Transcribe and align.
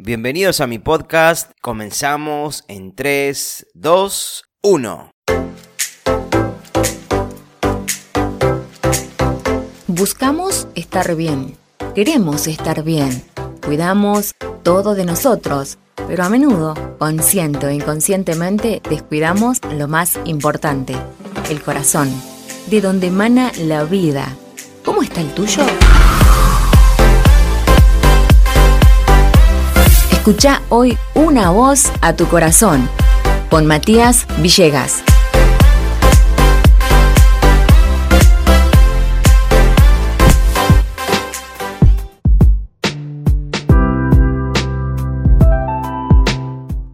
Bienvenidos 0.00 0.60
a 0.60 0.68
mi 0.68 0.78
podcast. 0.78 1.50
Comenzamos 1.60 2.64
en 2.68 2.94
3, 2.94 3.66
2, 3.74 4.44
1. 4.62 5.10
Buscamos 9.88 10.68
estar 10.76 11.16
bien. 11.16 11.56
Queremos 11.96 12.46
estar 12.46 12.84
bien. 12.84 13.24
Cuidamos 13.66 14.36
todo 14.62 14.94
de 14.94 15.04
nosotros. 15.04 15.78
Pero 16.06 16.22
a 16.22 16.28
menudo, 16.28 16.74
consciente 17.00 17.66
o 17.66 17.70
inconscientemente, 17.70 18.80
descuidamos 18.88 19.58
lo 19.64 19.88
más 19.88 20.16
importante, 20.26 20.94
el 21.50 21.60
corazón, 21.60 22.08
de 22.68 22.80
donde 22.80 23.08
emana 23.08 23.50
la 23.58 23.82
vida. 23.82 24.28
¿Cómo 24.84 25.02
está 25.02 25.22
el 25.22 25.34
tuyo? 25.34 25.64
Escucha 30.28 30.60
hoy 30.68 30.98
una 31.14 31.48
voz 31.48 31.90
a 32.02 32.14
tu 32.14 32.28
corazón 32.28 32.86
con 33.48 33.64
Matías 33.64 34.26
Villegas. 34.42 35.02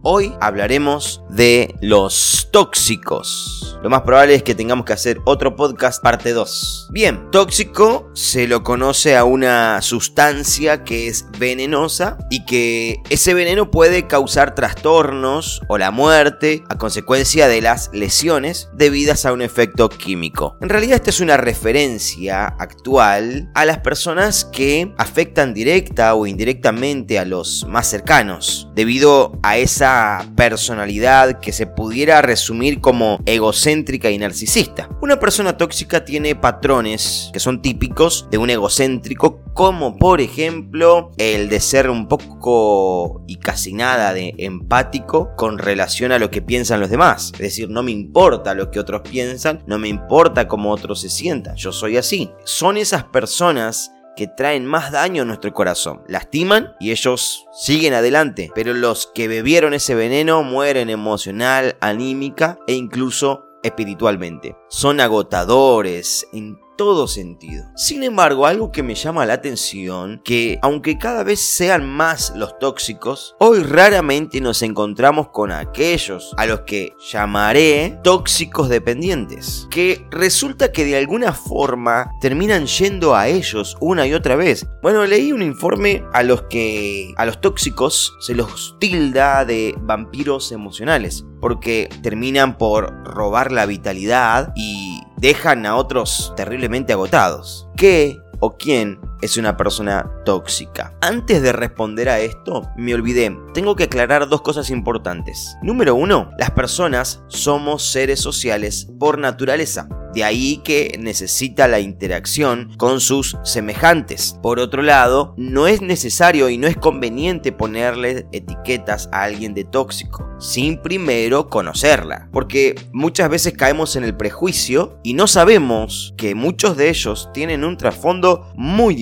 Hoy 0.01 0.33
hablaremos 0.39 1.21
de 1.29 1.75
los 1.81 2.44
tóxicos. 2.55 3.77
Lo 3.83 3.89
más 3.89 4.03
probable 4.03 4.33
es 4.33 4.41
que 4.41 4.55
tengamos 4.55 4.85
que 4.85 4.93
hacer 4.93 5.19
otro 5.25 5.57
podcast 5.57 6.01
parte 6.01 6.31
2. 6.31 6.87
Bien, 6.89 7.29
tóxico 7.29 8.09
se 8.13 8.47
lo 8.47 8.63
conoce 8.63 9.17
a 9.17 9.25
una 9.25 9.81
sustancia 9.81 10.85
que 10.85 11.07
es 11.07 11.27
venenosa 11.37 12.17
y 12.29 12.45
que 12.45 12.95
ese 13.09 13.33
veneno 13.33 13.69
puede 13.69 14.07
causar 14.07 14.55
trastornos 14.55 15.61
o 15.67 15.77
la 15.77 15.91
muerte 15.91 16.63
a 16.69 16.77
consecuencia 16.77 17.49
de 17.49 17.61
las 17.61 17.89
lesiones 17.91 18.69
debidas 18.73 19.25
a 19.25 19.33
un 19.33 19.41
efecto 19.41 19.89
químico. 19.89 20.57
En 20.61 20.69
realidad 20.69 20.95
esta 20.95 21.09
es 21.09 21.19
una 21.19 21.35
referencia 21.35 22.45
actual 22.47 23.51
a 23.53 23.65
las 23.65 23.79
personas 23.79 24.45
que 24.45 24.93
afectan 24.97 25.53
directa 25.53 26.15
o 26.15 26.25
indirectamente 26.25 27.19
a 27.19 27.25
los 27.25 27.65
más 27.67 27.89
cercanos, 27.89 28.69
debido 28.73 29.37
a 29.43 29.57
esa 29.57 30.25
personalidad 30.37 31.41
que 31.41 31.51
se 31.51 31.67
pudiera 31.67 32.21
resumir 32.45 32.79
como 32.79 33.19
egocéntrica 33.25 34.11
y 34.11 34.19
narcisista. 34.19 34.87
Una 35.01 35.19
persona 35.19 35.57
tóxica 35.57 36.05
tiene 36.05 36.35
patrones 36.35 37.31
que 37.33 37.39
son 37.39 37.59
típicos 37.59 38.27
de 38.29 38.37
un 38.37 38.51
egocéntrico, 38.51 39.41
como 39.55 39.97
por 39.97 40.21
ejemplo 40.21 41.11
el 41.17 41.49
de 41.49 41.59
ser 41.59 41.89
un 41.89 42.07
poco 42.07 43.23
y 43.25 43.37
casi 43.37 43.73
nada 43.73 44.13
de 44.13 44.35
empático 44.37 45.31
con 45.35 45.57
relación 45.57 46.11
a 46.11 46.19
lo 46.19 46.29
que 46.29 46.43
piensan 46.43 46.81
los 46.81 46.91
demás. 46.91 47.31
Es 47.33 47.39
decir, 47.39 47.67
no 47.71 47.81
me 47.81 47.89
importa 47.89 48.53
lo 48.53 48.69
que 48.69 48.79
otros 48.79 49.01
piensan, 49.09 49.63
no 49.65 49.79
me 49.79 49.87
importa 49.87 50.47
cómo 50.47 50.69
otros 50.71 51.01
se 51.01 51.09
sientan, 51.09 51.55
yo 51.55 51.71
soy 51.71 51.97
así. 51.97 52.29
Son 52.43 52.77
esas 52.77 53.05
personas 53.05 53.91
que 54.15 54.27
traen 54.27 54.65
más 54.65 54.91
daño 54.91 55.21
a 55.23 55.25
nuestro 55.25 55.53
corazón. 55.53 56.03
Lastiman 56.07 56.75
y 56.79 56.91
ellos 56.91 57.45
siguen 57.53 57.93
adelante, 57.93 58.51
pero 58.55 58.73
los 58.73 59.07
que 59.07 59.27
bebieron 59.27 59.73
ese 59.73 59.95
veneno 59.95 60.43
mueren 60.43 60.89
emocional, 60.89 61.77
anímica 61.81 62.59
e 62.67 62.73
incluso 62.73 63.45
espiritualmente. 63.63 64.55
Son 64.69 64.99
agotadores 64.99 66.27
todo 66.75 67.07
sentido. 67.07 67.65
Sin 67.75 68.03
embargo, 68.03 68.45
algo 68.45 68.71
que 68.71 68.83
me 68.83 68.95
llama 68.95 69.25
la 69.25 69.33
atención, 69.33 70.21
que 70.23 70.59
aunque 70.61 70.97
cada 70.97 71.23
vez 71.23 71.39
sean 71.39 71.89
más 71.89 72.33
los 72.35 72.57
tóxicos, 72.59 73.35
hoy 73.39 73.59
raramente 73.61 74.41
nos 74.41 74.61
encontramos 74.61 75.29
con 75.29 75.51
aquellos 75.51 76.33
a 76.37 76.45
los 76.45 76.61
que 76.61 76.93
llamaré 77.11 77.99
tóxicos 78.03 78.69
dependientes, 78.69 79.67
que 79.69 80.05
resulta 80.11 80.71
que 80.71 80.85
de 80.85 80.97
alguna 80.97 81.33
forma 81.33 82.11
terminan 82.21 82.65
yendo 82.65 83.15
a 83.15 83.27
ellos 83.27 83.77
una 83.79 84.07
y 84.07 84.13
otra 84.13 84.35
vez. 84.35 84.65
Bueno, 84.81 85.05
leí 85.05 85.31
un 85.31 85.41
informe 85.41 86.03
a 86.13 86.23
los 86.23 86.43
que 86.43 87.13
a 87.17 87.25
los 87.25 87.41
tóxicos 87.41 88.15
se 88.19 88.35
los 88.35 88.75
tilda 88.79 89.45
de 89.45 89.75
vampiros 89.79 90.51
emocionales, 90.51 91.25
porque 91.41 91.89
terminan 92.01 92.57
por 92.57 92.91
robar 93.05 93.51
la 93.51 93.65
vitalidad 93.65 94.53
y 94.55 94.94
dejan 95.17 95.65
a 95.65 95.75
otros 95.75 96.33
terriblemente 96.35 96.93
agotados. 96.93 97.67
¿Qué 97.75 98.19
o 98.39 98.57
quién 98.57 98.99
es 99.21 99.37
una 99.37 99.57
persona 99.57 100.11
tóxica. 100.25 100.93
Antes 101.01 101.41
de 101.41 101.51
responder 101.51 102.09
a 102.09 102.19
esto, 102.19 102.69
me 102.77 102.93
olvidé, 102.93 103.35
tengo 103.53 103.75
que 103.75 103.85
aclarar 103.85 104.27
dos 104.27 104.41
cosas 104.41 104.69
importantes. 104.69 105.57
Número 105.61 105.95
uno, 105.95 106.31
las 106.37 106.51
personas 106.51 107.23
somos 107.27 107.83
seres 107.83 108.19
sociales 108.19 108.87
por 108.99 109.17
naturaleza. 109.17 109.87
De 110.15 110.23
ahí 110.23 110.61
que 110.63 110.97
necesita 110.97 111.67
la 111.67 111.81
interacción 111.81 112.73
con 112.77 113.01
sus 113.01 113.37
semejantes. 113.43 114.39
Por 114.41 114.59
otro 114.59 114.81
lado, 114.81 115.33
no 115.35 115.67
es 115.67 115.81
necesario 115.81 116.47
y 116.47 116.57
no 116.57 116.67
es 116.67 116.77
conveniente 116.77 117.51
ponerle 117.51 118.25
etiquetas 118.31 119.09
a 119.11 119.23
alguien 119.23 119.53
de 119.53 119.65
tóxico, 119.65 120.25
sin 120.39 120.81
primero 120.81 121.49
conocerla. 121.49 122.29
Porque 122.31 122.75
muchas 122.93 123.29
veces 123.29 123.55
caemos 123.57 123.97
en 123.97 124.05
el 124.05 124.15
prejuicio 124.15 124.99
y 125.03 125.15
no 125.15 125.27
sabemos 125.27 126.13
que 126.15 126.33
muchos 126.33 126.77
de 126.77 126.87
ellos 126.87 127.29
tienen 127.33 127.65
un 127.65 127.75
trasfondo 127.75 128.53
muy 128.55 128.95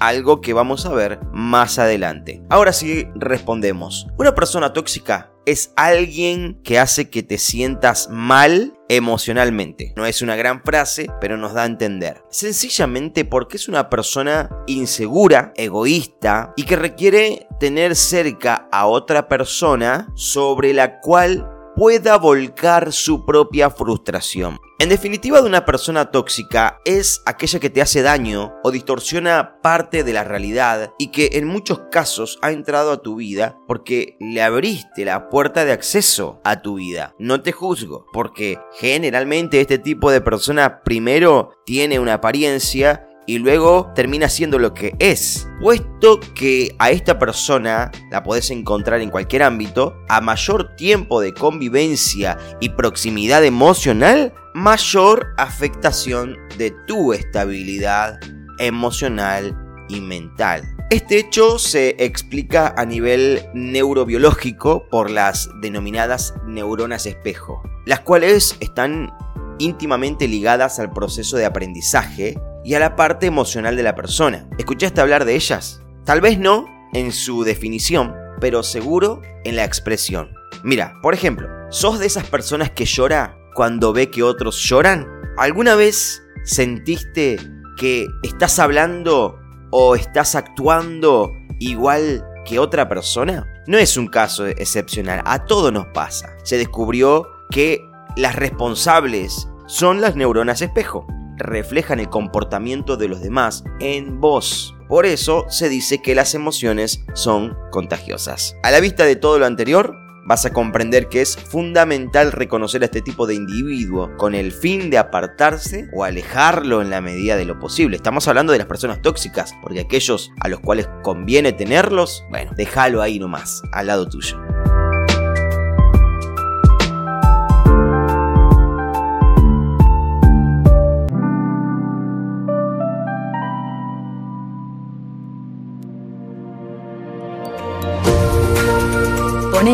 algo 0.00 0.40
que 0.40 0.52
vamos 0.52 0.86
a 0.86 0.92
ver 0.92 1.20
más 1.32 1.78
adelante. 1.78 2.42
Ahora 2.48 2.72
sí 2.72 3.06
respondemos. 3.14 4.06
¿Una 4.18 4.34
persona 4.34 4.72
tóxica 4.72 5.32
es 5.46 5.72
alguien 5.76 6.60
que 6.64 6.78
hace 6.78 7.08
que 7.08 7.22
te 7.22 7.38
sientas 7.38 8.08
mal 8.10 8.74
emocionalmente. 8.88 9.94
No 9.96 10.04
es 10.04 10.20
una 10.20 10.34
gran 10.34 10.62
frase, 10.62 11.06
pero 11.20 11.36
nos 11.36 11.54
da 11.54 11.62
a 11.62 11.66
entender. 11.66 12.24
Sencillamente 12.30 13.24
porque 13.24 13.56
es 13.56 13.68
una 13.68 13.88
persona 13.88 14.50
insegura, 14.66 15.52
egoísta 15.56 16.52
y 16.56 16.64
que 16.64 16.76
requiere 16.76 17.46
tener 17.60 17.94
cerca 17.94 18.68
a 18.72 18.86
otra 18.86 19.28
persona 19.28 20.08
sobre 20.14 20.74
la 20.74 21.00
cual 21.00 21.48
pueda 21.76 22.16
volcar 22.18 22.92
su 22.92 23.24
propia 23.24 23.70
frustración. 23.70 24.58
En 24.78 24.90
definitiva, 24.90 25.40
de 25.40 25.48
una 25.48 25.64
persona 25.64 26.10
tóxica 26.10 26.82
es 26.84 27.22
aquella 27.24 27.58
que 27.58 27.70
te 27.70 27.80
hace 27.80 28.02
daño 28.02 28.52
o 28.62 28.70
distorsiona 28.70 29.58
parte 29.62 30.04
de 30.04 30.12
la 30.12 30.22
realidad 30.22 30.92
y 30.98 31.06
que 31.08 31.30
en 31.32 31.46
muchos 31.46 31.80
casos 31.90 32.38
ha 32.42 32.50
entrado 32.50 32.92
a 32.92 33.00
tu 33.00 33.16
vida 33.16 33.56
porque 33.66 34.18
le 34.20 34.42
abriste 34.42 35.06
la 35.06 35.30
puerta 35.30 35.64
de 35.64 35.72
acceso 35.72 36.42
a 36.44 36.60
tu 36.60 36.74
vida. 36.74 37.14
No 37.18 37.40
te 37.40 37.52
juzgo, 37.52 38.04
porque 38.12 38.58
generalmente 38.78 39.62
este 39.62 39.78
tipo 39.78 40.10
de 40.10 40.20
persona 40.20 40.82
primero 40.82 41.52
tiene 41.64 41.98
una 41.98 42.14
apariencia 42.14 43.08
y 43.26 43.38
luego 43.38 43.92
termina 43.94 44.28
siendo 44.28 44.58
lo 44.58 44.72
que 44.72 44.94
es. 44.98 45.48
Puesto 45.60 46.20
que 46.34 46.74
a 46.78 46.90
esta 46.90 47.18
persona 47.18 47.90
la 48.10 48.22
podés 48.22 48.50
encontrar 48.50 49.00
en 49.00 49.10
cualquier 49.10 49.42
ámbito, 49.42 49.96
a 50.08 50.20
mayor 50.20 50.76
tiempo 50.76 51.20
de 51.20 51.34
convivencia 51.34 52.38
y 52.60 52.70
proximidad 52.70 53.44
emocional, 53.44 54.32
mayor 54.54 55.34
afectación 55.36 56.36
de 56.56 56.72
tu 56.86 57.12
estabilidad 57.12 58.18
emocional 58.58 59.56
y 59.88 60.00
mental. 60.00 60.62
Este 60.90 61.18
hecho 61.18 61.58
se 61.58 61.96
explica 61.98 62.72
a 62.76 62.84
nivel 62.84 63.42
neurobiológico 63.54 64.88
por 64.88 65.10
las 65.10 65.50
denominadas 65.60 66.34
neuronas 66.46 67.06
espejo, 67.06 67.60
las 67.86 68.00
cuales 68.00 68.56
están 68.60 69.12
íntimamente 69.58 70.28
ligadas 70.28 70.78
al 70.78 70.92
proceso 70.92 71.36
de 71.36 71.44
aprendizaje 71.44 72.38
y 72.66 72.74
a 72.74 72.80
la 72.80 72.96
parte 72.96 73.26
emocional 73.26 73.76
de 73.76 73.84
la 73.84 73.94
persona. 73.94 74.48
¿Escuchaste 74.58 75.00
hablar 75.00 75.24
de 75.24 75.36
ellas? 75.36 75.80
Tal 76.04 76.20
vez 76.20 76.36
no 76.36 76.66
en 76.94 77.12
su 77.12 77.44
definición, 77.44 78.12
pero 78.40 78.64
seguro 78.64 79.22
en 79.44 79.54
la 79.54 79.64
expresión. 79.64 80.32
Mira, 80.64 80.94
por 81.00 81.14
ejemplo, 81.14 81.48
¿sos 81.70 82.00
de 82.00 82.06
esas 82.06 82.24
personas 82.24 82.72
que 82.72 82.84
llora 82.84 83.38
cuando 83.54 83.92
ve 83.92 84.10
que 84.10 84.24
otros 84.24 84.60
lloran? 84.64 85.06
¿Alguna 85.38 85.76
vez 85.76 86.20
sentiste 86.42 87.38
que 87.76 88.08
estás 88.24 88.58
hablando 88.58 89.38
o 89.70 89.94
estás 89.94 90.34
actuando 90.34 91.30
igual 91.60 92.24
que 92.44 92.58
otra 92.58 92.88
persona? 92.88 93.46
No 93.68 93.78
es 93.78 93.96
un 93.96 94.08
caso 94.08 94.44
excepcional, 94.44 95.22
a 95.24 95.44
todo 95.44 95.70
nos 95.70 95.86
pasa. 95.94 96.34
Se 96.42 96.58
descubrió 96.58 97.28
que 97.48 97.80
las 98.16 98.34
responsables 98.34 99.48
son 99.68 100.00
las 100.00 100.16
neuronas 100.16 100.62
espejo 100.62 101.06
reflejan 101.36 102.00
el 102.00 102.08
comportamiento 102.08 102.96
de 102.96 103.08
los 103.08 103.20
demás 103.20 103.64
en 103.80 104.20
vos. 104.20 104.74
Por 104.88 105.06
eso 105.06 105.46
se 105.48 105.68
dice 105.68 106.00
que 106.00 106.14
las 106.14 106.34
emociones 106.34 107.04
son 107.14 107.56
contagiosas. 107.70 108.56
A 108.62 108.70
la 108.70 108.80
vista 108.80 109.04
de 109.04 109.16
todo 109.16 109.38
lo 109.38 109.46
anterior, 109.46 109.96
vas 110.26 110.44
a 110.44 110.52
comprender 110.52 111.08
que 111.08 111.20
es 111.20 111.36
fundamental 111.36 112.32
reconocer 112.32 112.82
a 112.82 112.86
este 112.86 113.00
tipo 113.00 113.26
de 113.26 113.34
individuo 113.34 114.10
con 114.16 114.34
el 114.34 114.52
fin 114.52 114.90
de 114.90 114.98
apartarse 114.98 115.88
o 115.94 116.04
alejarlo 116.04 116.82
en 116.82 116.90
la 116.90 117.00
medida 117.00 117.36
de 117.36 117.44
lo 117.44 117.58
posible. 117.58 117.96
Estamos 117.96 118.26
hablando 118.28 118.52
de 118.52 118.58
las 118.58 118.66
personas 118.66 119.00
tóxicas, 119.02 119.54
porque 119.62 119.80
aquellos 119.80 120.32
a 120.40 120.48
los 120.48 120.60
cuales 120.60 120.88
conviene 121.02 121.52
tenerlos, 121.52 122.24
bueno, 122.28 122.52
déjalo 122.56 123.02
ahí 123.02 123.18
nomás, 123.18 123.62
al 123.72 123.86
lado 123.86 124.08
tuyo. 124.08 124.45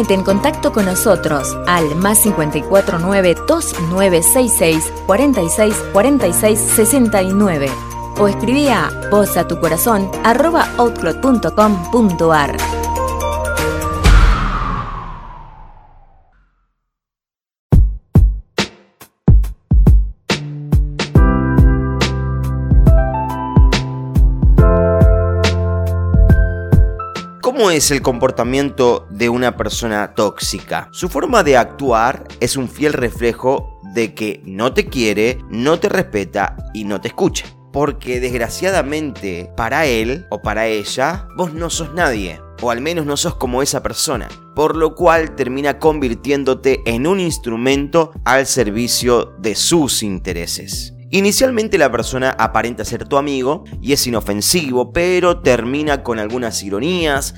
Ponete 0.02 0.14
en 0.14 0.24
contacto 0.24 0.72
con 0.72 0.86
nosotros 0.86 1.56
al 1.68 1.94
más 1.94 2.18
549 2.22 3.36
2966 3.46 4.92
46 5.06 5.76
46 5.92 6.58
69 6.58 7.70
o 8.18 8.26
escribí 8.26 8.66
a 8.66 8.90
voz 9.12 9.36
¿Cómo 27.62 27.70
es 27.70 27.92
el 27.92 28.02
comportamiento 28.02 29.06
de 29.08 29.28
una 29.28 29.56
persona 29.56 30.14
tóxica? 30.14 30.88
Su 30.90 31.08
forma 31.08 31.44
de 31.44 31.56
actuar 31.56 32.26
es 32.40 32.56
un 32.56 32.68
fiel 32.68 32.92
reflejo 32.92 33.80
de 33.94 34.14
que 34.14 34.42
no 34.44 34.74
te 34.74 34.86
quiere, 34.86 35.38
no 35.48 35.78
te 35.78 35.88
respeta 35.88 36.56
y 36.74 36.82
no 36.82 37.00
te 37.00 37.06
escucha. 37.06 37.46
Porque 37.72 38.18
desgraciadamente 38.18 39.52
para 39.56 39.86
él 39.86 40.26
o 40.30 40.42
para 40.42 40.66
ella 40.66 41.28
vos 41.36 41.54
no 41.54 41.70
sos 41.70 41.94
nadie. 41.94 42.40
O 42.62 42.72
al 42.72 42.80
menos 42.80 43.06
no 43.06 43.16
sos 43.16 43.36
como 43.36 43.62
esa 43.62 43.80
persona. 43.80 44.28
Por 44.56 44.74
lo 44.74 44.96
cual 44.96 45.36
termina 45.36 45.78
convirtiéndote 45.78 46.82
en 46.84 47.06
un 47.06 47.20
instrumento 47.20 48.10
al 48.24 48.46
servicio 48.46 49.36
de 49.38 49.54
sus 49.54 50.02
intereses. 50.02 50.91
Inicialmente 51.14 51.76
la 51.76 51.92
persona 51.92 52.34
aparenta 52.38 52.86
ser 52.86 53.06
tu 53.06 53.18
amigo 53.18 53.64
y 53.82 53.92
es 53.92 54.06
inofensivo, 54.06 54.94
pero 54.94 55.42
termina 55.42 56.02
con 56.02 56.18
algunas 56.18 56.62
ironías, 56.62 57.34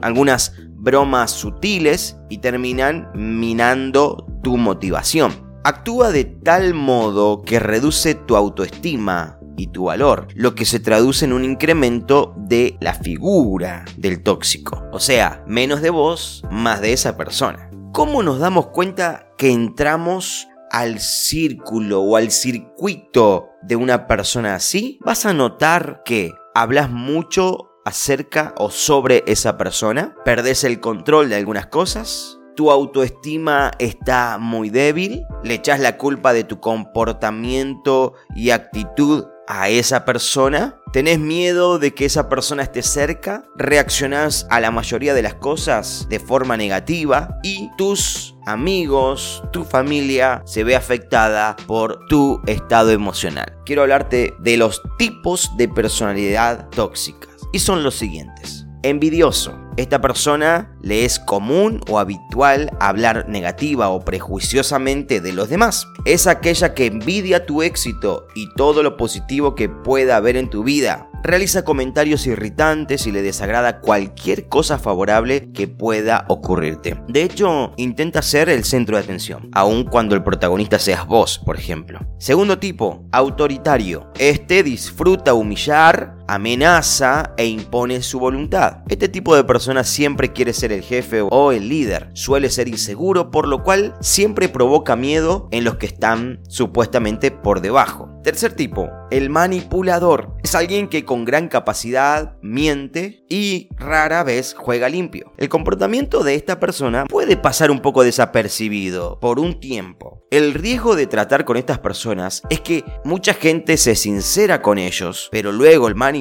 algunas 0.00 0.52
bromas 0.76 1.32
sutiles 1.32 2.18
y 2.30 2.38
terminan 2.38 3.10
minando 3.14 4.28
tu 4.44 4.56
motivación. 4.56 5.32
Actúa 5.64 6.12
de 6.12 6.24
tal 6.24 6.72
modo 6.74 7.42
que 7.42 7.58
reduce 7.58 8.14
tu 8.14 8.36
autoestima 8.36 9.40
y 9.56 9.72
tu 9.72 9.86
valor, 9.86 10.28
lo 10.36 10.54
que 10.54 10.64
se 10.64 10.78
traduce 10.78 11.24
en 11.24 11.32
un 11.32 11.44
incremento 11.44 12.32
de 12.36 12.76
la 12.80 12.94
figura 12.94 13.86
del 13.96 14.22
tóxico. 14.22 14.84
O 14.92 15.00
sea, 15.00 15.42
menos 15.48 15.82
de 15.82 15.90
vos, 15.90 16.44
más 16.52 16.80
de 16.80 16.92
esa 16.92 17.16
persona. 17.16 17.70
¿Cómo 17.92 18.22
nos 18.22 18.38
damos 18.38 18.68
cuenta 18.68 19.26
que 19.36 19.50
entramos 19.50 20.46
al 20.70 21.00
círculo 21.00 22.02
o 22.02 22.16
al 22.16 22.30
circuito 22.30 23.50
de 23.62 23.76
una 23.76 24.06
persona 24.06 24.54
así, 24.54 24.98
vas 25.04 25.26
a 25.26 25.32
notar 25.32 26.02
que 26.04 26.32
hablas 26.54 26.90
mucho 26.90 27.70
acerca 27.84 28.54
o 28.58 28.70
sobre 28.70 29.22
esa 29.26 29.56
persona, 29.56 30.14
perdés 30.24 30.64
el 30.64 30.80
control 30.80 31.28
de 31.28 31.36
algunas 31.36 31.66
cosas, 31.66 32.38
tu 32.56 32.70
autoestima 32.70 33.70
está 33.78 34.38
muy 34.38 34.70
débil, 34.70 35.24
le 35.44 35.54
echas 35.54 35.78
la 35.78 35.98
culpa 35.98 36.32
de 36.32 36.42
tu 36.42 36.58
comportamiento 36.58 38.14
y 38.34 38.50
actitud 38.50 39.26
a 39.46 39.68
esa 39.68 40.04
persona, 40.04 40.80
tenés 40.96 41.18
miedo 41.18 41.78
de 41.78 41.92
que 41.92 42.06
esa 42.06 42.30
persona 42.30 42.62
esté 42.62 42.80
cerca, 42.80 43.44
reaccionás 43.54 44.46
a 44.48 44.60
la 44.60 44.70
mayoría 44.70 45.12
de 45.12 45.20
las 45.20 45.34
cosas 45.34 46.06
de 46.08 46.18
forma 46.18 46.56
negativa 46.56 47.38
y 47.42 47.68
tus 47.76 48.34
amigos, 48.46 49.42
tu 49.52 49.64
familia 49.64 50.40
se 50.46 50.64
ve 50.64 50.74
afectada 50.74 51.54
por 51.66 52.06
tu 52.08 52.40
estado 52.46 52.92
emocional. 52.92 53.58
Quiero 53.66 53.82
hablarte 53.82 54.32
de 54.38 54.56
los 54.56 54.80
tipos 54.96 55.54
de 55.58 55.68
personalidad 55.68 56.70
tóxicas 56.70 57.42
y 57.52 57.58
son 57.58 57.82
los 57.82 57.94
siguientes. 57.94 58.64
Envidioso 58.82 59.65
esta 59.76 60.00
persona 60.00 60.76
le 60.82 61.04
es 61.04 61.18
común 61.18 61.80
o 61.88 61.98
habitual 61.98 62.70
hablar 62.80 63.28
negativa 63.28 63.88
o 63.88 64.04
prejuiciosamente 64.04 65.20
de 65.20 65.32
los 65.32 65.48
demás. 65.48 65.86
Es 66.04 66.26
aquella 66.26 66.74
que 66.74 66.86
envidia 66.86 67.46
tu 67.46 67.62
éxito 67.62 68.26
y 68.34 68.52
todo 68.54 68.82
lo 68.82 68.96
positivo 68.96 69.54
que 69.54 69.68
pueda 69.68 70.16
haber 70.16 70.36
en 70.36 70.50
tu 70.50 70.64
vida. 70.64 71.10
Realiza 71.22 71.64
comentarios 71.64 72.26
irritantes 72.28 73.06
y 73.06 73.12
le 73.12 73.20
desagrada 73.20 73.80
cualquier 73.80 74.48
cosa 74.48 74.78
favorable 74.78 75.50
que 75.52 75.66
pueda 75.66 76.24
ocurrirte. 76.28 77.02
De 77.08 77.22
hecho, 77.24 77.72
intenta 77.76 78.22
ser 78.22 78.48
el 78.48 78.64
centro 78.64 78.96
de 78.96 79.02
atención, 79.02 79.48
aun 79.52 79.84
cuando 79.84 80.14
el 80.14 80.22
protagonista 80.22 80.78
seas 80.78 81.04
vos, 81.06 81.40
por 81.44 81.56
ejemplo. 81.56 81.98
Segundo 82.18 82.58
tipo, 82.58 83.08
autoritario. 83.10 84.08
Este 84.18 84.62
disfruta 84.62 85.34
humillar, 85.34 86.15
amenaza 86.28 87.34
e 87.36 87.46
impone 87.46 88.02
su 88.02 88.18
voluntad. 88.18 88.78
Este 88.88 89.08
tipo 89.08 89.36
de 89.36 89.44
persona 89.44 89.84
siempre 89.84 90.32
quiere 90.32 90.52
ser 90.52 90.72
el 90.72 90.82
jefe 90.82 91.22
o 91.22 91.52
el 91.52 91.68
líder, 91.68 92.10
suele 92.14 92.50
ser 92.50 92.68
inseguro, 92.68 93.30
por 93.30 93.48
lo 93.48 93.62
cual 93.62 93.94
siempre 94.00 94.48
provoca 94.48 94.96
miedo 94.96 95.48
en 95.50 95.64
los 95.64 95.76
que 95.76 95.86
están 95.86 96.40
supuestamente 96.48 97.30
por 97.30 97.60
debajo. 97.60 98.10
Tercer 98.22 98.54
tipo, 98.54 98.90
el 99.12 99.30
manipulador. 99.30 100.34
Es 100.42 100.56
alguien 100.56 100.88
que 100.88 101.04
con 101.04 101.24
gran 101.24 101.46
capacidad 101.46 102.36
miente 102.42 103.24
y 103.28 103.68
rara 103.76 104.24
vez 104.24 104.54
juega 104.58 104.88
limpio. 104.88 105.32
El 105.36 105.48
comportamiento 105.48 106.24
de 106.24 106.34
esta 106.34 106.58
persona 106.58 107.04
puede 107.04 107.36
pasar 107.36 107.70
un 107.70 107.80
poco 107.80 108.02
desapercibido 108.02 109.20
por 109.20 109.38
un 109.38 109.60
tiempo. 109.60 110.26
El 110.32 110.54
riesgo 110.54 110.96
de 110.96 111.06
tratar 111.06 111.44
con 111.44 111.56
estas 111.56 111.78
personas 111.78 112.42
es 112.50 112.60
que 112.60 112.84
mucha 113.04 113.32
gente 113.32 113.76
se 113.76 113.94
sincera 113.94 114.60
con 114.60 114.78
ellos, 114.78 115.28
pero 115.30 115.52
luego 115.52 115.86
el 115.86 115.94
manipulador 115.94 116.15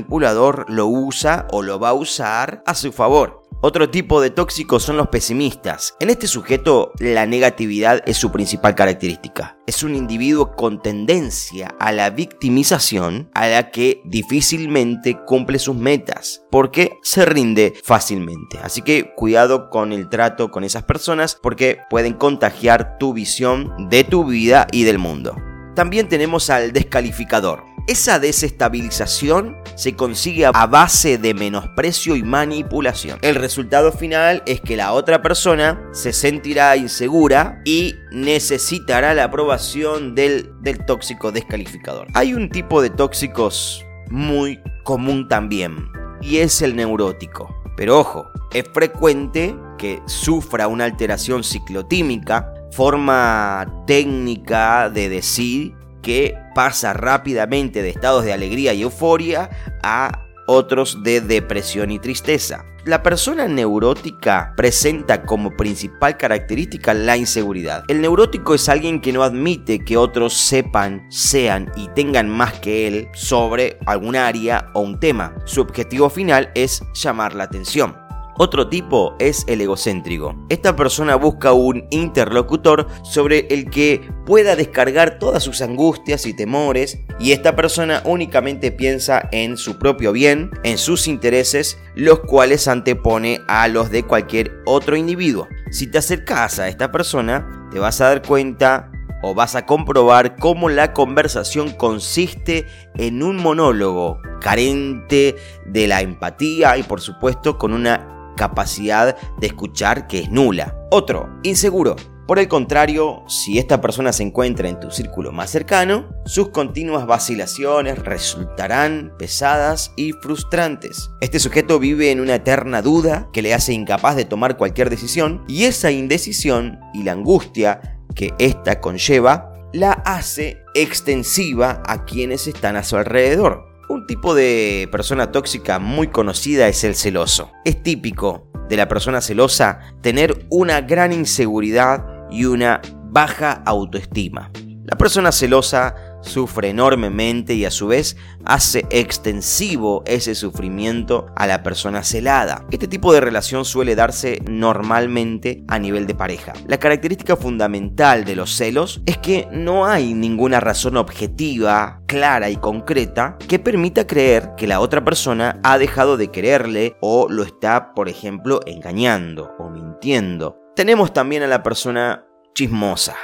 lo 0.68 0.88
usa 0.88 1.48
o 1.52 1.62
lo 1.62 1.80
va 1.80 1.90
a 1.90 1.94
usar 1.94 2.64
a 2.66 2.76
su 2.76 2.92
favor. 2.92 3.46
Otro 3.62 3.90
tipo 3.90 4.22
de 4.22 4.30
tóxicos 4.30 4.84
son 4.84 4.98
los 4.98 5.08
pesimistas. 5.08 5.96
En 6.00 6.10
este 6.10 6.28
sujeto 6.28 6.92
la 7.00 7.26
negatividad 7.26 8.04
es 8.06 8.18
su 8.18 8.32
principal 8.32 8.76
característica. 8.76 9.58
Es 9.66 9.82
un 9.82 9.96
individuo 9.96 10.52
con 10.56 10.82
tendencia 10.82 11.74
a 11.80 11.92
la 11.92 12.12
victimización 12.12 13.30
a 13.34 13.48
la 13.48 13.72
que 13.72 14.02
difícilmente 14.06 15.18
cumple 15.26 15.58
sus 15.58 15.76
metas 15.76 16.44
porque 16.52 17.00
se 17.02 17.26
rinde 17.26 17.74
fácilmente. 17.84 18.60
Así 18.62 18.84
que 18.84 19.14
cuidado 19.16 19.70
con 19.70 19.94
el 19.94 20.10
trato 20.10 20.52
con 20.52 20.64
esas 20.64 20.84
personas 20.84 21.36
porque 21.42 21.80
pueden 21.90 22.14
contagiar 22.14 22.98
tu 23.00 23.14
visión 23.14 23.74
de 23.90 24.04
tu 24.04 24.26
vida 24.26 24.68
y 24.72 24.84
del 24.84 25.00
mundo. 25.00 25.36
También 25.76 26.08
tenemos 26.08 26.50
al 26.50 26.72
descalificador. 26.72 27.75
Esa 27.88 28.18
desestabilización 28.18 29.58
se 29.76 29.96
consigue 29.96 30.48
a 30.48 30.66
base 30.66 31.20
de 31.20 31.36
menosprecio 31.36 32.16
y 32.16 32.24
manipulación. 32.24 33.20
El 33.22 33.36
resultado 33.36 33.92
final 33.92 34.42
es 34.48 34.60
que 34.60 34.76
la 34.76 34.92
otra 34.92 35.22
persona 35.22 35.88
se 35.92 36.12
sentirá 36.12 36.76
insegura 36.78 37.62
y 37.64 37.94
necesitará 38.12 39.14
la 39.14 39.26
aprobación 39.26 40.16
del, 40.16 40.52
del 40.62 40.84
tóxico 40.84 41.32
descalificador. 41.32 42.08
Hay 42.16 42.34
un 42.34 42.50
tipo 42.50 42.82
de 42.82 42.90
tóxicos 42.90 43.86
muy 44.10 44.60
común 44.84 45.28
también 45.28 45.88
y 46.22 46.38
es 46.38 46.64
el 46.64 46.76
neurótico. 46.76 47.56
Pero 47.78 48.00
ojo, 48.00 48.32
es 48.52 48.64
frecuente 48.74 49.56
que 49.78 50.02
sufra 50.08 50.68
una 50.68 50.86
alteración 50.86 51.44
ciclotímica, 51.44 52.52
forma 52.72 53.84
técnica 53.86 54.90
de 54.90 55.08
decir 55.08 55.76
que 56.06 56.38
pasa 56.54 56.94
rápidamente 56.94 57.82
de 57.82 57.90
estados 57.90 58.24
de 58.24 58.32
alegría 58.32 58.74
y 58.76 58.84
euforia 58.84 59.50
a 59.82 60.28
otros 60.46 61.02
de 61.02 61.20
depresión 61.20 61.90
y 61.90 61.98
tristeza. 61.98 62.64
La 62.86 63.02
persona 63.02 63.48
neurótica 63.48 64.54
presenta 64.56 65.24
como 65.24 65.58
principal 65.58 66.18
característica 66.18 66.94
la 66.94 67.18
inseguridad. 67.18 67.84
El 67.88 68.02
neurótico 68.02 68.54
es 68.54 68.70
alguien 68.70 69.02
que 69.02 69.12
no 69.12 69.24
admite 69.24 69.84
que 69.84 69.98
otros 69.98 70.36
sepan, 70.36 71.08
sean 71.10 71.72
y 71.76 71.88
tengan 71.96 72.30
más 72.30 72.54
que 72.60 72.88
él 72.88 73.08
sobre 73.16 73.80
algún 73.88 74.16
área 74.16 74.70
o 74.76 74.82
un 74.82 75.00
tema. 75.00 75.34
Su 75.46 75.62
objetivo 75.62 76.12
final 76.12 76.52
es 76.54 76.84
llamar 76.94 77.34
la 77.34 77.46
atención. 77.46 78.05
Otro 78.38 78.68
tipo 78.68 79.16
es 79.18 79.46
el 79.48 79.62
egocéntrico. 79.62 80.36
Esta 80.50 80.76
persona 80.76 81.16
busca 81.16 81.54
un 81.54 81.88
interlocutor 81.90 82.88
sobre 83.04 83.48
el 83.50 83.70
que 83.70 84.10
pueda 84.26 84.58
descargar 84.58 85.20
todas 85.20 85.42
sus 85.42 85.62
angustias 85.62 86.26
y 86.26 86.34
temores 86.34 87.00
y 87.18 87.32
esta 87.32 87.56
persona 87.56 88.02
únicamente 88.04 88.74
piensa 88.74 89.30
en 89.32 89.56
su 89.56 89.80
propio 89.80 90.12
bien, 90.12 90.52
en 90.64 90.78
sus 90.78 91.08
intereses, 91.08 91.78
los 91.96 92.20
cuales 92.20 92.68
antepone 92.68 93.40
a 93.48 93.70
los 93.70 93.90
de 93.90 94.04
cualquier 94.04 94.52
otro 94.66 94.98
individuo. 94.98 95.48
Si 95.72 95.88
te 95.88 96.00
acercas 96.00 96.60
a 96.60 96.68
esta 96.68 96.92
persona, 96.92 97.70
te 97.72 97.80
vas 97.80 98.02
a 98.02 98.10
dar 98.10 98.22
cuenta 98.22 98.92
o 99.24 99.34
vas 99.34 99.56
a 99.56 99.66
comprobar 99.66 100.36
cómo 100.36 100.70
la 100.70 100.92
conversación 100.92 101.72
consiste 101.72 102.66
en 102.96 103.24
un 103.24 103.38
monólogo 103.38 104.20
carente 104.42 105.36
de 105.66 105.88
la 105.88 106.02
empatía 106.02 106.78
y 106.78 106.84
por 106.84 107.02
supuesto 107.02 107.58
con 107.58 107.74
una 107.74 108.15
capacidad 108.36 109.18
de 109.38 109.48
escuchar 109.48 110.08
que 110.08 110.20
es 110.20 110.30
nula. 110.30 110.78
Otro, 110.92 111.30
inseguro. 111.44 111.96
Por 112.28 112.40
el 112.40 112.48
contrario, 112.48 113.24
si 113.28 113.60
esta 113.60 113.82
persona 113.82 114.12
se 114.12 114.24
encuentra 114.24 114.68
en 114.68 114.80
tu 114.80 114.90
círculo 114.90 115.32
más 115.32 115.52
cercano, 115.52 116.10
sus 116.26 116.50
continuas 116.50 117.06
vacilaciones 117.06 118.00
resultarán 118.00 119.14
pesadas 119.20 119.92
y 119.96 120.12
frustrantes. 120.14 121.12
Este 121.22 121.40
sujeto 121.40 121.78
vive 121.78 122.10
en 122.10 122.20
una 122.20 122.36
eterna 122.36 122.82
duda 122.82 123.30
que 123.32 123.44
le 123.44 123.54
hace 123.54 123.74
incapaz 123.74 124.16
de 124.16 124.26
tomar 124.26 124.58
cualquier 124.58 124.90
decisión 124.90 125.44
y 125.48 125.66
esa 125.66 125.92
indecisión 125.92 126.80
y 126.96 127.04
la 127.04 127.12
angustia 127.12 128.00
que 128.16 128.34
ésta 128.40 128.82
conlleva 128.82 129.52
la 129.72 129.92
hace 129.92 130.64
extensiva 130.74 131.84
a 131.86 132.06
quienes 132.06 132.48
están 132.48 132.76
a 132.76 132.84
su 132.84 132.96
alrededor. 132.96 133.75
Un 133.88 134.08
tipo 134.08 134.34
de 134.34 134.90
persona 134.92 135.32
tóxica 135.32 135.78
muy 135.78 136.08
conocida 136.08 136.68
es 136.68 136.84
el 136.84 136.96
celoso. 136.96 137.52
Es 137.66 137.84
típico 137.84 138.50
de 138.68 138.78
la 138.78 138.88
persona 138.88 139.22
celosa 139.22 139.80
tener 140.02 140.48
una 140.50 140.82
gran 140.82 141.14
inseguridad 141.14 142.04
y 142.32 142.46
una 142.46 142.82
baja 143.04 143.62
autoestima. 143.66 144.52
La 144.86 144.98
persona 144.98 145.32
celosa 145.32 145.96
sufre 146.26 146.70
enormemente 146.70 147.54
y 147.54 147.66
a 147.66 147.72
su 147.72 147.88
vez 147.88 148.18
hace 148.46 148.86
extensivo 148.90 150.04
ese 150.06 150.36
sufrimiento 150.36 151.28
a 151.36 151.48
la 151.48 151.64
persona 151.64 152.04
celada. 152.04 152.66
Este 152.72 152.88
tipo 152.88 153.14
de 153.14 153.22
relación 153.22 153.66
suele 153.66 153.96
darse 153.96 154.40
normalmente 154.50 155.64
a 155.68 155.80
nivel 155.80 156.08
de 156.08 156.16
pareja. 156.16 156.54
La 156.68 156.78
característica 156.78 157.36
fundamental 157.36 158.26
de 158.26 158.36
los 158.36 158.56
celos 158.56 159.02
es 159.06 159.18
que 159.18 159.48
no 159.52 159.86
hay 159.86 160.14
ninguna 160.14 160.60
razón 160.60 160.98
objetiva, 160.98 162.02
clara 162.08 162.50
y 162.50 162.58
concreta 162.58 163.38
que 163.48 163.60
permita 163.60 164.08
creer 164.08 164.52
que 164.58 164.68
la 164.68 164.80
otra 164.80 165.04
persona 165.04 165.60
ha 165.64 165.78
dejado 165.78 166.18
de 166.18 166.30
quererle 166.30 166.98
o 167.02 167.28
lo 167.30 167.44
está, 167.44 167.94
por 167.94 168.10
ejemplo, 168.10 168.60
engañando 168.66 169.52
o 169.60 169.70
mintiendo. 169.70 170.58
Tenemos 170.76 171.14
también 171.14 171.44
a 171.44 171.48
la 171.48 171.64
persona 171.64 172.26
chismosa. 172.54 173.16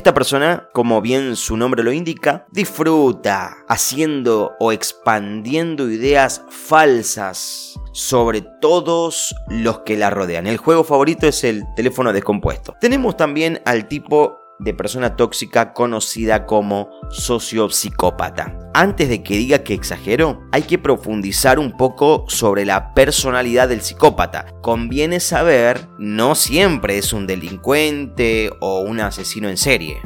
Esta 0.00 0.14
persona, 0.14 0.66
como 0.72 1.02
bien 1.02 1.36
su 1.36 1.58
nombre 1.58 1.82
lo 1.82 1.92
indica, 1.92 2.46
disfruta 2.52 3.58
haciendo 3.68 4.52
o 4.58 4.72
expandiendo 4.72 5.90
ideas 5.90 6.42
falsas 6.48 7.78
sobre 7.92 8.40
todos 8.62 9.34
los 9.50 9.80
que 9.80 9.98
la 9.98 10.08
rodean. 10.08 10.46
El 10.46 10.56
juego 10.56 10.84
favorito 10.84 11.26
es 11.26 11.44
el 11.44 11.64
teléfono 11.76 12.14
descompuesto. 12.14 12.74
Tenemos 12.80 13.18
también 13.18 13.60
al 13.66 13.88
tipo 13.88 14.38
de 14.58 14.72
persona 14.72 15.16
tóxica 15.16 15.74
conocida 15.74 16.46
como 16.46 16.88
sociopsicópata. 17.10 18.56
Antes 18.72 19.08
de 19.08 19.22
que 19.22 19.36
diga 19.36 19.64
que 19.64 19.74
exagero, 19.74 20.42
hay 20.52 20.62
que 20.62 20.78
profundizar 20.78 21.58
un 21.58 21.76
poco 21.76 22.24
sobre 22.28 22.64
la 22.64 22.94
personalidad 22.94 23.68
del 23.68 23.80
psicópata. 23.80 24.46
Conviene 24.62 25.18
saber, 25.18 25.88
no 25.98 26.34
siempre 26.34 26.96
es 26.96 27.12
un 27.12 27.26
delincuente 27.26 28.50
o 28.60 28.80
un 28.80 29.00
asesino 29.00 29.48
en 29.48 29.56
serie. 29.56 29.98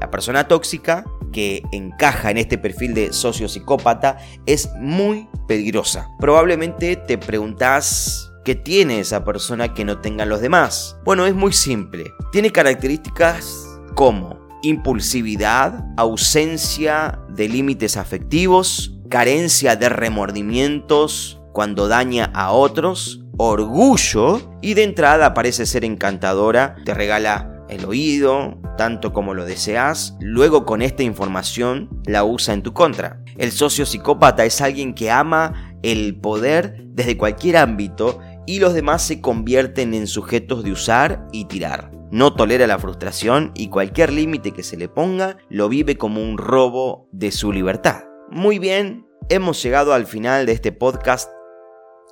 La 0.00 0.10
persona 0.10 0.48
tóxica 0.48 1.04
que 1.32 1.62
encaja 1.72 2.30
en 2.30 2.38
este 2.38 2.56
perfil 2.56 2.94
de 2.94 3.12
sociopsicópata 3.12 4.16
es 4.46 4.70
muy 4.80 5.28
peligrosa. 5.46 6.08
Probablemente 6.18 6.96
te 6.96 7.18
preguntas 7.18 8.32
¿Qué 8.46 8.54
tiene 8.54 9.00
esa 9.00 9.24
persona 9.24 9.74
que 9.74 9.84
no 9.84 9.98
tengan 9.98 10.28
los 10.28 10.40
demás? 10.40 10.96
Bueno, 11.04 11.26
es 11.26 11.34
muy 11.34 11.52
simple. 11.52 12.12
Tiene 12.30 12.52
características 12.52 13.66
como 13.96 14.45
impulsividad, 14.62 15.84
ausencia 15.96 17.20
de 17.28 17.48
límites 17.48 17.96
afectivos, 17.96 18.98
carencia 19.08 19.76
de 19.76 19.88
remordimientos 19.88 21.40
cuando 21.52 21.88
daña 21.88 22.30
a 22.34 22.52
otros, 22.52 23.24
orgullo 23.38 24.40
y 24.60 24.74
de 24.74 24.84
entrada 24.84 25.34
parece 25.34 25.66
ser 25.66 25.84
encantadora, 25.84 26.76
te 26.84 26.94
regala 26.94 27.64
el 27.68 27.84
oído, 27.84 28.60
tanto 28.76 29.12
como 29.12 29.34
lo 29.34 29.44
deseas, 29.44 30.16
luego 30.20 30.64
con 30.64 30.82
esta 30.82 31.02
información 31.02 31.88
la 32.04 32.24
usa 32.24 32.54
en 32.54 32.62
tu 32.62 32.72
contra. 32.72 33.22
El 33.36 33.52
socio 33.52 33.86
psicópata 33.86 34.44
es 34.44 34.60
alguien 34.60 34.94
que 34.94 35.10
ama 35.10 35.76
el 35.82 36.16
poder 36.16 36.84
desde 36.88 37.16
cualquier 37.16 37.58
ámbito 37.58 38.20
y 38.46 38.60
los 38.60 38.74
demás 38.74 39.02
se 39.02 39.20
convierten 39.20 39.94
en 39.94 40.06
sujetos 40.06 40.64
de 40.64 40.72
usar 40.72 41.26
y 41.32 41.46
tirar. 41.46 41.90
No 42.10 42.34
tolera 42.34 42.66
la 42.66 42.78
frustración 42.78 43.50
y 43.54 43.68
cualquier 43.68 44.12
límite 44.12 44.52
que 44.52 44.62
se 44.62 44.76
le 44.76 44.88
ponga 44.88 45.38
lo 45.48 45.68
vive 45.68 45.98
como 45.98 46.22
un 46.22 46.38
robo 46.38 47.08
de 47.12 47.32
su 47.32 47.52
libertad. 47.52 48.04
Muy 48.30 48.58
bien, 48.58 49.06
hemos 49.28 49.62
llegado 49.62 49.92
al 49.92 50.06
final 50.06 50.46
de 50.46 50.52
este 50.52 50.72
podcast 50.72 51.30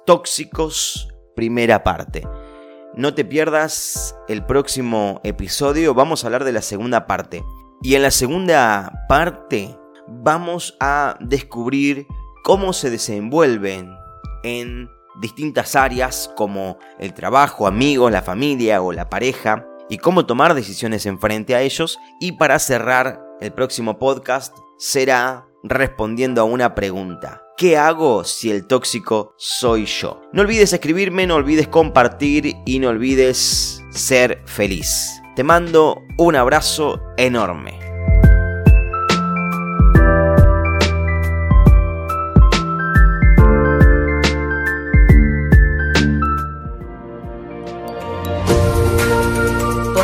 Tóxicos, 0.04 1.08
primera 1.34 1.82
parte. 1.84 2.26
No 2.96 3.14
te 3.14 3.24
pierdas 3.24 4.16
el 4.28 4.44
próximo 4.44 5.20
episodio, 5.24 5.94
vamos 5.94 6.22
a 6.22 6.26
hablar 6.26 6.44
de 6.44 6.52
la 6.52 6.62
segunda 6.62 7.06
parte. 7.06 7.42
Y 7.82 7.94
en 7.94 8.02
la 8.02 8.10
segunda 8.10 9.06
parte 9.08 9.76
vamos 10.08 10.76
a 10.80 11.16
descubrir 11.20 12.06
cómo 12.42 12.72
se 12.72 12.90
desenvuelven 12.90 13.96
en 14.42 14.88
distintas 15.20 15.76
áreas 15.76 16.30
como 16.36 16.78
el 16.98 17.14
trabajo, 17.14 17.66
amigos, 17.66 18.12
la 18.12 18.22
familia 18.22 18.82
o 18.82 18.92
la 18.92 19.08
pareja 19.08 19.66
y 19.88 19.98
cómo 19.98 20.26
tomar 20.26 20.54
decisiones 20.54 21.06
en 21.06 21.18
frente 21.18 21.54
a 21.54 21.62
ellos. 21.62 21.98
Y 22.20 22.32
para 22.32 22.58
cerrar, 22.58 23.20
el 23.40 23.52
próximo 23.52 23.98
podcast 23.98 24.56
será 24.78 25.46
respondiendo 25.62 26.40
a 26.40 26.44
una 26.44 26.74
pregunta. 26.74 27.42
¿Qué 27.56 27.76
hago 27.76 28.24
si 28.24 28.50
el 28.50 28.66
tóxico 28.66 29.34
soy 29.36 29.86
yo? 29.86 30.22
No 30.32 30.42
olvides 30.42 30.72
escribirme, 30.72 31.26
no 31.26 31.36
olvides 31.36 31.68
compartir 31.68 32.56
y 32.66 32.78
no 32.80 32.88
olvides 32.88 33.82
ser 33.90 34.42
feliz. 34.44 35.20
Te 35.36 35.44
mando 35.44 36.02
un 36.18 36.36
abrazo 36.36 37.00
enorme. 37.16 37.83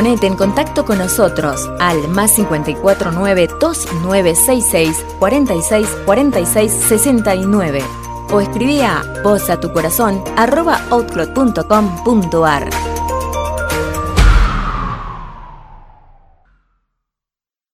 Ponete 0.00 0.26
en 0.26 0.34
contacto 0.34 0.86
con 0.86 0.96
nosotros 0.96 1.68
al 1.78 2.08
más 2.08 2.32
549 2.32 3.50
2966 3.60 5.04
46 5.18 5.88
46 6.06 6.72
69 6.72 7.82
o 8.32 8.40
escribí 8.40 8.80
a 8.80 9.02
voz 9.22 9.50